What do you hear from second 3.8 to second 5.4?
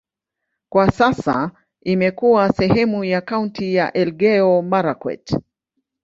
Elgeyo-Marakwet.